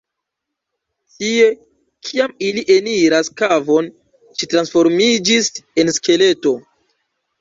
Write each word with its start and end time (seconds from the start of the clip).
Tie, 1.17 1.49
kiam 2.07 2.33
ili 2.49 2.63
eniras 2.77 3.29
kavon, 3.43 3.91
ŝi 4.41 4.49
transformiĝis 4.55 5.53
en 5.83 5.97
skeleto. 5.99 6.57